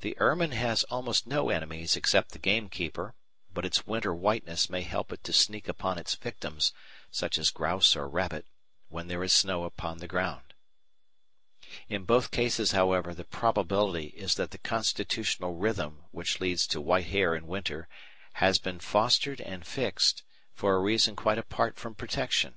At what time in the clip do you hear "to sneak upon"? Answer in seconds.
5.24-5.98